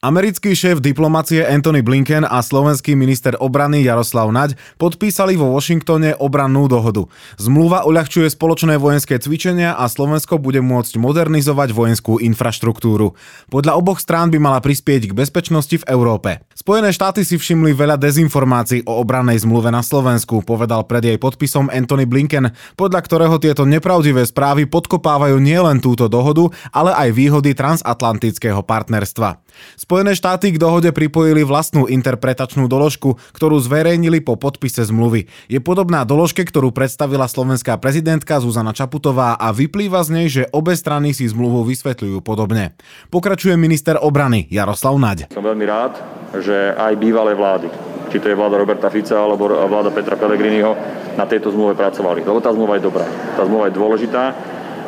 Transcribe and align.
Americký 0.00 0.56
šéf 0.56 0.80
diplomacie 0.80 1.44
Anthony 1.44 1.84
Blinken 1.84 2.24
a 2.24 2.40
slovenský 2.40 2.96
minister 2.96 3.36
obrany 3.36 3.84
Jaroslav 3.84 4.32
Naď 4.32 4.56
podpísali 4.80 5.36
vo 5.36 5.52
Washingtone 5.52 6.16
obrannú 6.16 6.72
dohodu. 6.72 7.04
Zmluva 7.36 7.84
uľahčuje 7.84 8.32
spoločné 8.32 8.80
vojenské 8.80 9.20
cvičenia 9.20 9.76
a 9.76 9.84
Slovensko 9.92 10.40
bude 10.40 10.64
môcť 10.64 10.96
modernizovať 10.96 11.76
vojenskú 11.76 12.16
infraštruktúru. 12.16 13.12
Podľa 13.52 13.76
oboch 13.76 14.00
strán 14.00 14.32
by 14.32 14.40
mala 14.40 14.64
prispieť 14.64 15.12
k 15.12 15.16
bezpečnosti 15.20 15.76
v 15.76 15.84
Európe. 15.92 16.48
Spojené 16.56 16.96
štáty 16.96 17.20
si 17.20 17.36
všimli 17.36 17.76
veľa 17.76 18.00
dezinformácií 18.00 18.88
o 18.88 19.04
obrannej 19.04 19.44
zmluve 19.44 19.68
na 19.68 19.84
Slovensku, 19.84 20.40
povedal 20.40 20.88
pred 20.88 21.12
jej 21.12 21.20
podpisom 21.20 21.68
Anthony 21.68 22.08
Blinken, 22.08 22.56
podľa 22.72 23.04
ktorého 23.04 23.36
tieto 23.36 23.68
nepravdivé 23.68 24.24
správy 24.24 24.64
podkopávajú 24.64 25.36
nielen 25.36 25.84
túto 25.84 26.08
dohodu, 26.08 26.48
ale 26.72 26.96
aj 26.96 27.08
výhody 27.12 27.52
transatlantického 27.52 28.64
partnerstva. 28.64 29.44
Spojené 29.90 30.14
štáty 30.14 30.54
k 30.54 30.62
dohode 30.62 30.94
pripojili 30.94 31.42
vlastnú 31.42 31.90
interpretačnú 31.90 32.70
doložku, 32.70 33.18
ktorú 33.34 33.58
zverejnili 33.58 34.22
po 34.22 34.38
podpise 34.38 34.86
zmluvy. 34.86 35.26
Je 35.50 35.58
podobná 35.58 36.06
doložke, 36.06 36.46
ktorú 36.46 36.70
predstavila 36.70 37.26
slovenská 37.26 37.74
prezidentka 37.82 38.38
Zuzana 38.38 38.70
Čaputová 38.70 39.34
a 39.34 39.50
vyplýva 39.50 39.98
z 40.06 40.10
nej, 40.14 40.26
že 40.30 40.46
obe 40.54 40.78
strany 40.78 41.10
si 41.10 41.26
zmluvu 41.26 41.66
vysvetľujú 41.66 42.22
podobne. 42.22 42.78
Pokračuje 43.10 43.58
minister 43.58 43.98
obrany 43.98 44.46
Jaroslav 44.46 44.94
Naď. 44.94 45.34
Som 45.34 45.42
veľmi 45.42 45.66
rád, 45.66 45.98
že 46.38 46.70
aj 46.70 46.94
bývalé 46.94 47.34
vlády, 47.34 47.66
či 48.14 48.22
to 48.22 48.30
je 48.30 48.38
vláda 48.38 48.62
Roberta 48.62 48.94
Fica 48.94 49.18
alebo 49.18 49.50
vláda 49.50 49.90
Petra 49.90 50.14
Pellegriniho, 50.14 50.70
na 51.18 51.26
tejto 51.26 51.50
zmluve 51.50 51.74
pracovali. 51.74 52.22
Lebo 52.22 52.38
tá 52.38 52.54
zmluva 52.54 52.78
je 52.78 52.86
dobrá. 52.86 53.10
Tá 53.34 53.42
zmluva 53.42 53.66
je 53.66 53.74
dôležitá 53.74 54.38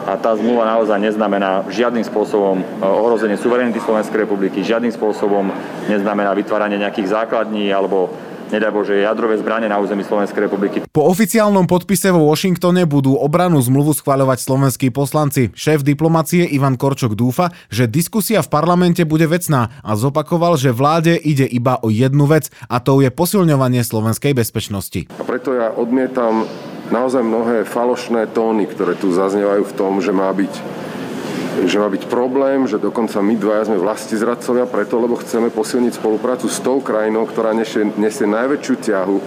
a 0.06 0.18
tá 0.18 0.34
zmluva 0.34 0.66
naozaj 0.66 0.98
neznamená 0.98 1.66
žiadnym 1.70 2.02
spôsobom 2.02 2.60
e, 2.60 2.64
ohrozenie 2.82 3.38
suverenity 3.38 3.78
Slovenskej 3.78 4.26
republiky, 4.26 4.66
žiadnym 4.66 4.90
spôsobom 4.90 5.50
neznamená 5.86 6.34
vytváranie 6.34 6.78
nejakých 6.80 7.10
základní 7.10 7.70
alebo 7.70 8.10
nedaj 8.52 8.68
Bože, 8.68 9.00
jadrové 9.00 9.40
zbranie 9.40 9.66
na 9.66 9.80
území 9.80 10.04
Slovenskej 10.04 10.44
republiky. 10.44 10.84
Po 10.92 11.08
oficiálnom 11.08 11.64
podpise 11.64 12.12
vo 12.12 12.28
Washingtone 12.28 12.84
budú 12.84 13.16
obranú 13.16 13.56
zmluvu 13.64 13.96
schvaľovať 13.96 14.38
slovenskí 14.44 14.92
poslanci. 14.92 15.48
Šéf 15.56 15.80
diplomacie 15.80 16.44
Ivan 16.52 16.76
Korčok 16.76 17.16
dúfa, 17.16 17.48
že 17.72 17.88
diskusia 17.88 18.44
v 18.44 18.52
parlamente 18.52 19.08
bude 19.08 19.24
vecná 19.24 19.72
a 19.80 19.96
zopakoval, 19.96 20.60
že 20.60 20.76
vláde 20.76 21.16
ide 21.16 21.48
iba 21.48 21.80
o 21.80 21.88
jednu 21.88 22.28
vec 22.28 22.52
a 22.68 22.76
to 22.84 23.00
je 23.00 23.08
posilňovanie 23.08 23.80
slovenskej 23.80 24.36
bezpečnosti. 24.36 25.08
A 25.16 25.24
preto 25.24 25.56
ja 25.56 25.72
odmietam 25.72 26.44
naozaj 26.92 27.24
mnohé 27.24 27.64
falošné 27.64 28.28
tóny, 28.36 28.68
ktoré 28.68 28.92
tu 28.94 29.08
zaznievajú 29.10 29.64
v 29.64 29.76
tom, 29.76 30.04
že 30.04 30.12
má 30.12 30.28
byť 30.28 30.54
že 31.52 31.76
má 31.76 31.84
byť 31.92 32.08
problém, 32.08 32.64
že 32.64 32.80
dokonca 32.80 33.20
my 33.20 33.36
dvaja 33.36 33.68
sme 33.68 33.76
vlasti 33.76 34.16
zradcovia 34.16 34.64
preto, 34.64 34.96
lebo 34.96 35.20
chceme 35.20 35.52
posilniť 35.52 36.00
spoluprácu 36.00 36.48
s 36.48 36.58
tou 36.64 36.80
krajinou, 36.80 37.28
ktorá 37.28 37.52
nesie, 37.52 37.84
nesie 38.00 38.24
najväčšiu 38.24 38.74
ťahu 38.80 39.16
e, 39.20 39.24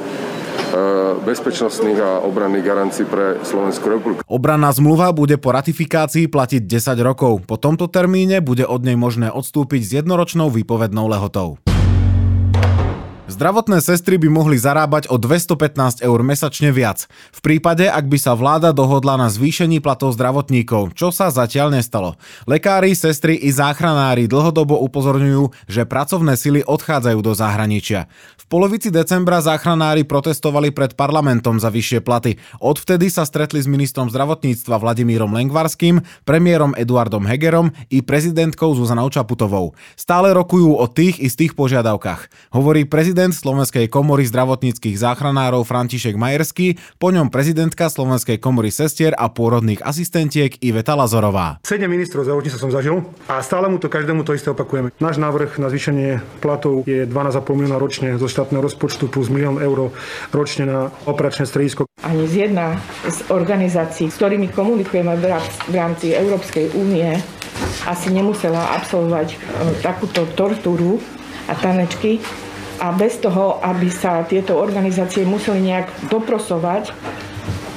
bezpečnostných 1.22 2.00
a 2.02 2.26
obranných 2.26 2.66
garancií 2.66 3.06
pre 3.06 3.38
Slovenskú 3.46 3.94
republiku. 3.94 4.20
Obranná 4.26 4.74
zmluva 4.74 5.14
bude 5.14 5.38
po 5.38 5.54
ratifikácii 5.54 6.26
platiť 6.26 6.66
10 6.66 6.98
rokov. 7.06 7.46
Po 7.46 7.62
tomto 7.62 7.86
termíne 7.94 8.42
bude 8.42 8.66
od 8.66 8.82
nej 8.82 8.98
možné 8.98 9.30
odstúpiť 9.30 9.82
s 9.86 9.92
jednoročnou 10.02 10.50
výpovednou 10.50 11.06
lehotou. 11.06 11.62
Zdravotné 13.26 13.82
sestry 13.82 14.22
by 14.22 14.30
mohli 14.30 14.54
zarábať 14.54 15.10
o 15.10 15.18
215 15.18 16.06
eur 16.06 16.20
mesačne 16.22 16.70
viac. 16.70 17.10
V 17.34 17.40
prípade, 17.42 17.90
ak 17.90 18.06
by 18.06 18.22
sa 18.22 18.38
vláda 18.38 18.70
dohodla 18.70 19.18
na 19.18 19.34
zvýšení 19.34 19.82
platov 19.82 20.14
zdravotníkov, 20.14 20.94
čo 20.94 21.10
sa 21.10 21.34
zatiaľ 21.34 21.74
nestalo. 21.74 22.22
Lekári, 22.46 22.94
sestry 22.94 23.34
i 23.34 23.50
záchranári 23.50 24.30
dlhodobo 24.30 24.78
upozorňujú, 24.78 25.58
že 25.66 25.90
pracovné 25.90 26.38
sily 26.38 26.62
odchádzajú 26.70 27.20
do 27.26 27.34
zahraničia. 27.34 28.06
V 28.38 28.46
polovici 28.46 28.94
decembra 28.94 29.42
záchranári 29.42 30.06
protestovali 30.06 30.70
pred 30.70 30.94
parlamentom 30.94 31.58
za 31.58 31.74
vyššie 31.74 32.06
platy. 32.06 32.38
Odvtedy 32.62 33.10
sa 33.10 33.26
stretli 33.26 33.58
s 33.58 33.66
ministrom 33.66 34.06
zdravotníctva 34.06 34.78
Vladimírom 34.78 35.34
Lengvarským, 35.34 36.06
premiérom 36.30 36.78
Eduardom 36.78 37.26
Hegerom 37.26 37.74
i 37.90 38.06
prezidentkou 38.06 38.78
Zuzanou 38.78 39.10
Čaputovou. 39.10 39.74
Stále 39.98 40.30
rokujú 40.30 40.78
o 40.78 40.86
tých 40.86 41.18
istých 41.18 41.58
požiadavkách. 41.58 42.54
Hovorí 42.54 42.86
prezident 42.86 43.15
prezident 43.16 43.32
Slovenskej 43.48 43.88
komory 43.88 44.28
zdravotníckých 44.28 45.00
záchranárov 45.00 45.64
František 45.64 46.20
Majerský, 46.20 46.76
po 47.00 47.16
ňom 47.16 47.32
prezidentka 47.32 47.88
Slovenskej 47.88 48.44
komory 48.44 48.76
sestier 48.76 49.16
a 49.16 49.32
pôrodných 49.32 49.80
asistentiek 49.80 50.52
Iveta 50.60 51.00
Lazorová. 51.00 51.64
Sedem 51.64 51.88
ministrov 51.88 52.28
zdravotníctva 52.28 52.60
som 52.60 52.76
zažil 52.76 53.08
a 53.32 53.40
stále 53.40 53.72
mu 53.72 53.80
to 53.80 53.88
každému 53.88 54.28
to 54.28 54.36
isté 54.36 54.52
opakujeme. 54.52 54.92
Náš 55.00 55.24
návrh 55.24 55.64
na 55.64 55.72
zvýšenie 55.72 56.44
platov 56.44 56.84
je 56.84 57.08
12,5 57.08 57.40
milióna 57.56 57.80
ročne 57.80 58.20
zo 58.20 58.28
štátneho 58.28 58.60
rozpočtu 58.60 59.08
plus 59.08 59.32
milión 59.32 59.64
eur 59.64 59.96
ročne 60.36 60.68
na 60.68 60.92
operačné 61.08 61.48
stredisko. 61.48 61.88
Ani 62.04 62.28
z 62.28 62.52
jedna 62.52 62.84
z 63.08 63.32
organizácií, 63.32 64.12
s 64.12 64.20
ktorými 64.20 64.52
komunikujeme 64.52 65.16
v 65.72 65.72
rámci 65.72 66.12
Európskej 66.12 66.76
únie, 66.76 67.16
asi 67.88 68.12
nemusela 68.12 68.76
absolvovať 68.76 69.28
e, 69.32 69.36
takúto 69.80 70.28
tortúru 70.36 71.00
a 71.48 71.56
tanečky, 71.56 72.20
a 72.80 72.92
bez 72.92 73.18
toho, 73.22 73.60
aby 73.64 73.88
sa 73.88 74.26
tieto 74.28 74.60
organizácie 74.60 75.24
museli 75.24 75.72
nejak 75.72 76.12
doprosovať, 76.12 76.92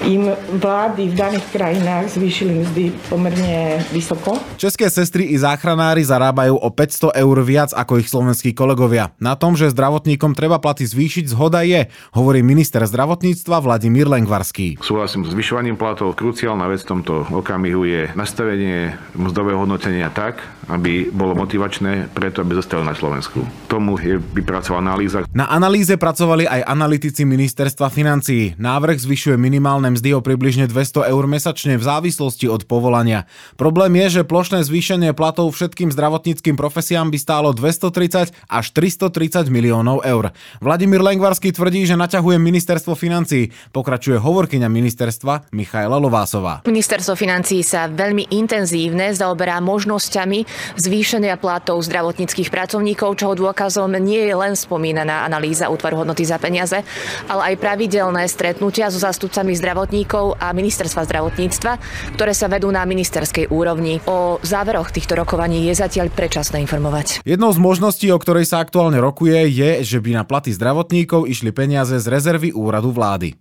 im 0.05 0.35
vlády 0.59 1.09
v 1.09 1.15
daných 1.15 1.47
krajinách 1.55 2.13
zvýšili 2.13 2.53
mzdy 2.67 2.85
pomerne 3.09 3.81
vysoko. 3.95 4.37
České 4.61 4.91
sestry 4.91 5.33
i 5.33 5.37
záchranári 5.39 6.05
zarábajú 6.05 6.59
o 6.59 6.69
500 6.69 7.17
eur 7.17 7.37
viac 7.47 7.71
ako 7.73 8.03
ich 8.03 8.11
slovenskí 8.11 8.53
kolegovia. 8.53 9.15
Na 9.23 9.39
tom, 9.39 9.55
že 9.55 9.73
zdravotníkom 9.73 10.35
treba 10.35 10.61
platy 10.61 10.85
zvýšiť, 10.85 11.25
zhoda 11.31 11.65
je, 11.65 11.89
hovorí 12.13 12.45
minister 12.45 12.85
zdravotníctva 12.85 13.65
Vladimír 13.65 14.11
Lengvarský. 14.11 14.83
Súhlasím 14.85 15.25
s 15.25 15.33
zvyšovaním 15.33 15.81
platov. 15.81 16.19
Kruciálna 16.19 16.69
vec 16.69 16.85
v 16.85 16.99
tomto 16.99 17.25
okamihu 17.31 17.87
je 17.87 18.03
nastavenie 18.19 18.99
mzdového 19.17 19.65
hodnotenia 19.65 20.13
tak, 20.13 20.45
aby 20.69 21.09
bolo 21.09 21.33
motivačné 21.33 22.13
preto, 22.13 22.45
aby 22.45 22.61
zostali 22.61 22.85
na 22.85 22.93
Slovensku. 22.93 23.41
Tomu 23.73 23.97
je 23.97 24.21
vypracovaná 24.21 24.99
analýza. 24.99 25.29
Na 25.37 25.47
analýze 25.53 25.95
pracovali 26.01 26.49
aj 26.49 26.65
analytici 26.65 27.29
ministerstva 27.29 27.93
financií. 27.93 28.57
Návrh 28.57 28.97
zvyšuje 28.99 29.37
minimálne 29.37 29.88
mzdy 29.91 30.15
o 30.15 30.21
približne 30.21 30.69
200 30.69 31.09
eur 31.09 31.25
mesačne 31.25 31.81
v 31.81 31.85
závislosti 31.85 32.47
od 32.47 32.69
povolania. 32.69 33.25
Problém 33.57 33.97
je, 34.05 34.21
že 34.21 34.29
plošné 34.29 34.63
zvýšenie 34.63 35.17
platov 35.17 35.51
všetkým 35.57 35.91
zdravotníckým 35.91 36.55
profesiám 36.55 37.09
by 37.09 37.19
stálo 37.19 37.51
230 37.57 38.31
až 38.31 38.67
330 38.77 39.49
miliónov 39.49 40.05
eur. 40.05 40.31
Vladimír 40.61 41.01
Lengvarský 41.01 41.51
tvrdí, 41.51 41.89
že 41.89 41.97
naťahuje 41.97 42.37
ministerstvo 42.37 42.93
financií. 42.93 43.51
Pokračuje 43.73 44.21
hovorkyňa 44.21 44.69
ministerstva 44.69 45.51
Michaela 45.57 45.97
Lovásová. 45.97 46.63
Ministerstvo 46.69 47.17
financií 47.17 47.65
sa 47.65 47.89
veľmi 47.89 48.29
intenzívne 48.31 49.11
zaoberá 49.17 49.59
možnosťami 49.65 50.45
zvýšenia 50.77 51.41
platov 51.41 51.81
zdravotníckých 51.83 52.53
pracovníkov, 52.53 53.17
čoho 53.17 53.35
dôkazom 53.35 53.97
nie 53.97 54.29
je 54.29 54.35
len 54.37 54.53
spomínaná 54.53 55.25
analýza 55.25 55.73
útvaru 55.73 56.05
hodnoty 56.05 56.29
za 56.29 56.37
peniaze, 56.37 56.85
ale 57.27 57.55
aj 57.55 57.55
pravidelné 57.59 58.29
stretnutia 58.29 58.93
so 58.93 59.01
zástupcami 59.01 59.57
zdravotníkov 59.57 59.78
zdravotníkov 59.79 60.43
a 60.43 60.51
ministerstva 60.51 61.07
zdravotníctva, 61.07 61.73
ktoré 62.19 62.35
sa 62.35 62.51
vedú 62.51 62.67
na 62.75 62.83
ministerskej 62.83 63.47
úrovni. 63.55 64.03
O 64.11 64.43
záveroch 64.43 64.91
týchto 64.91 65.15
rokovaní 65.15 65.71
je 65.71 65.79
zatiaľ 65.79 66.11
predčasné 66.11 66.59
informovať. 66.67 67.23
Jednou 67.23 67.55
z 67.55 67.63
možností, 67.63 68.11
o 68.11 68.19
ktorej 68.19 68.51
sa 68.51 68.59
aktuálne 68.59 68.99
rokuje, 68.99 69.47
je, 69.47 69.87
že 69.87 70.03
by 70.03 70.19
na 70.19 70.25
platy 70.27 70.51
zdravotníkov 70.51 71.31
išli 71.31 71.55
peniaze 71.55 71.95
z 71.95 72.07
rezervy 72.11 72.51
úradu 72.51 72.91
vlády. 72.91 73.39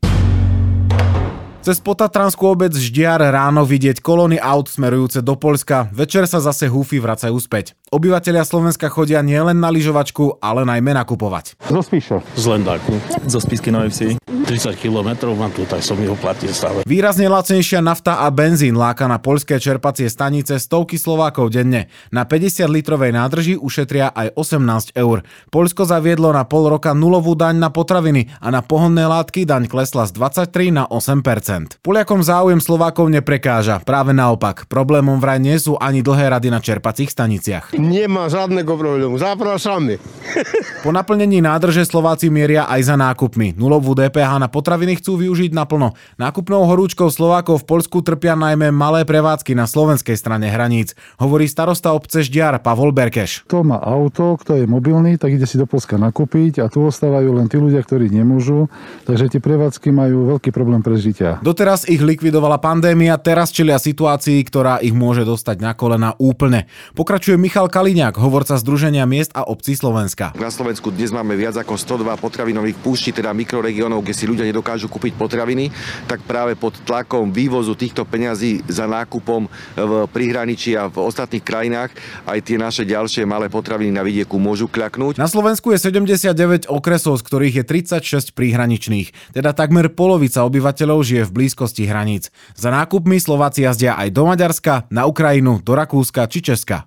Cez 1.67 1.83
potatranskú 1.83 2.47
obec 2.47 2.71
Ždiar 2.71 3.19
ráno 3.19 3.67
vidieť 3.67 3.99
kolóny 3.99 4.39
aut 4.39 4.71
smerujúce 4.71 5.19
do 5.19 5.35
Polska. 5.35 5.91
Večer 5.91 6.23
sa 6.23 6.39
zase 6.39 6.71
húfy 6.71 6.95
vracajú 6.95 7.35
späť. 7.43 7.75
Obyvatelia 7.87 8.43
Slovenska 8.43 8.91
chodia 8.91 9.23
nielen 9.23 9.63
na 9.63 9.71
lyžovačku, 9.71 10.43
ale 10.43 10.67
najmä 10.67 10.91
nakupovať. 10.91 11.55
Zo 11.71 11.79
Spíša. 11.79 12.19
Z 12.35 12.43
Lendáku. 12.43 12.99
Zo 13.31 13.39
Spisky 13.39 13.71
Novej 13.71 13.95
Vsi. 13.95 14.07
30 14.27 14.75
km 14.79 15.31
mám 15.35 15.51
tu, 15.55 15.63
tak 15.63 15.79
som 15.79 15.95
ho 15.95 16.15
platil 16.19 16.51
stále. 16.51 16.83
Výrazne 16.83 17.31
lacnejšia 17.31 17.83
nafta 17.83 18.23
a 18.23 18.31
benzín 18.31 18.75
láka 18.79 19.07
na 19.07 19.19
poľské 19.19 19.59
čerpacie 19.59 20.11
stanice 20.11 20.59
stovky 20.59 20.99
Slovákov 20.99 21.51
denne. 21.55 21.87
Na 22.11 22.27
50 22.27 22.67
litrovej 22.67 23.11
nádrži 23.15 23.55
ušetria 23.55 24.11
aj 24.11 24.35
18 24.35 24.95
eur. 24.95 25.23
Poľsko 25.47 25.87
zaviedlo 25.87 26.31
na 26.35 26.43
pol 26.43 26.67
roka 26.67 26.91
nulovú 26.91 27.39
daň 27.39 27.55
na 27.55 27.71
potraviny 27.71 28.31
a 28.43 28.51
na 28.51 28.59
pohonné 28.63 29.07
látky 29.07 29.47
daň 29.47 29.67
klesla 29.67 30.07
z 30.07 30.15
23 30.15 30.75
na 30.75 30.83
8% 30.87 31.83
Poliakom 31.83 32.19
záujem 32.23 32.59
Slovákov 32.59 33.11
neprekáža. 33.11 33.79
Práve 33.83 34.11
naopak, 34.11 34.67
problémom 34.67 35.19
vraj 35.23 35.39
nie 35.39 35.55
sú 35.55 35.79
ani 35.79 36.03
dlhé 36.03 36.31
rady 36.35 36.51
na 36.51 36.59
čerpacích 36.59 37.11
staniciach. 37.11 37.76
Nemá 37.77 38.25
žiadneho 38.25 38.65
problému, 38.65 39.21
zapraszamy. 39.21 40.01
Po 40.85 40.89
naplnení 40.89 41.39
nádrže 41.45 41.85
Slováci 41.85 42.27
mieria 42.33 42.65
aj 42.65 42.81
za 42.89 42.95
nákupmi. 42.97 43.53
Nulovú 43.53 43.93
DPH 43.93 44.41
na 44.41 44.49
potraviny 44.49 44.97
chcú 44.97 45.21
využiť 45.21 45.53
naplno. 45.53 45.93
Nákupnou 46.17 46.65
horúčkou 46.65 47.07
Slovákov 47.13 47.63
v 47.63 47.77
Poľsku 47.77 48.01
trpia 48.01 48.33
najmä 48.33 48.73
malé 48.73 49.05
prevádzky 49.05 49.53
na 49.53 49.69
slovenskej 49.69 50.17
strane 50.17 50.49
hraníc. 50.49 50.97
Hovorí 51.21 51.45
starosta 51.45 51.93
obce 51.93 52.25
Ždiar 52.25 52.59
Pavol 52.65 52.91
Berkeš. 52.91 53.45
Kto 53.45 53.61
má 53.61 53.77
auto, 53.77 54.35
kto 54.41 54.57
je 54.57 54.65
mobilný, 54.65 55.21
tak 55.21 55.37
ide 55.37 55.45
si 55.45 55.61
do 55.61 55.69
Polska 55.69 56.01
nakúpiť 56.01 56.65
a 56.65 56.69
tu 56.69 56.81
ostávajú 56.85 57.37
len 57.37 57.45
tí 57.45 57.61
ľudia, 57.61 57.85
ktorí 57.85 58.09
nemôžu. 58.09 58.67
Takže 59.05 59.37
tie 59.37 59.41
prevádzky 59.41 59.93
majú 59.93 60.35
veľký 60.35 60.49
problém 60.49 60.81
prežitia. 60.81 61.39
Doteraz 61.45 61.85
ich 61.85 62.01
likvidovala 62.01 62.57
pandémia, 62.57 63.21
teraz 63.21 63.53
čelia 63.53 63.77
situácii, 63.77 64.41
ktorá 64.43 64.81
ich 64.81 64.97
môže 64.97 65.23
dostať 65.23 65.61
na 65.61 65.71
kolena 65.77 66.17
úplne. 66.17 66.65
Pokračuje 66.97 67.37
Michal 67.67 67.83
Kaliňák, 67.83 68.15
hovorca 68.23 68.55
Združenia 68.55 69.03
miest 69.03 69.35
a 69.35 69.43
obcí 69.43 69.75
Slovenska. 69.75 70.31
Na 70.39 70.47
Slovensku 70.47 70.87
dnes 70.87 71.11
máme 71.11 71.35
viac 71.35 71.59
ako 71.59 71.75
102 71.75 72.15
potravinových 72.15 72.79
púští, 72.79 73.11
teda 73.11 73.35
mikroregiónov, 73.35 74.07
kde 74.07 74.15
si 74.15 74.23
ľudia 74.23 74.47
nedokážu 74.47 74.87
kúpiť 74.87 75.19
potraviny, 75.19 75.67
tak 76.07 76.23
práve 76.23 76.55
pod 76.55 76.79
tlakom 76.87 77.27
vývozu 77.27 77.75
týchto 77.75 78.07
peňazí 78.07 78.63
za 78.71 78.87
nákupom 78.87 79.51
v 79.75 79.91
prihraničí 80.07 80.79
a 80.79 80.87
v 80.87 81.11
ostatných 81.11 81.43
krajinách 81.43 81.91
aj 82.23 82.39
tie 82.39 82.55
naše 82.55 82.87
ďalšie 82.87 83.27
malé 83.27 83.51
potraviny 83.51 83.91
na 83.91 83.99
vidieku 83.99 84.39
môžu 84.39 84.71
kľaknúť. 84.71 85.19
Na 85.19 85.27
Slovensku 85.27 85.75
je 85.75 85.91
79 85.91 86.71
okresov, 86.71 87.19
z 87.19 87.23
ktorých 87.27 87.55
je 87.59 87.63
36 87.67 88.31
príhraničných, 88.31 89.35
teda 89.35 89.51
takmer 89.51 89.91
polovica 89.91 90.47
obyvateľov 90.47 91.03
žije 91.03 91.27
v 91.27 91.35
blízkosti 91.35 91.83
hraníc. 91.83 92.31
Za 92.55 92.71
nákupmi 92.71 93.19
Slováci 93.19 93.67
jazdia 93.67 93.99
aj 93.99 94.15
do 94.15 94.23
Maďarska, 94.23 94.87
na 94.87 95.03
Ukrajinu, 95.03 95.59
do 95.59 95.75
Rakúska 95.75 96.31
či 96.31 96.39
Česka. 96.39 96.86